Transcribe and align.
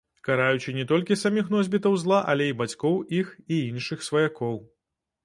Караючы 0.27 0.71
не 0.77 0.85
толькі 0.91 1.17
саміх 1.23 1.51
носьбітаў 1.55 1.97
зла, 2.03 2.21
але 2.33 2.47
і 2.53 2.55
бацькоў 2.63 2.97
іх 3.19 3.29
і 3.53 3.61
іншых 3.69 4.03
сваякоў. 4.09 4.57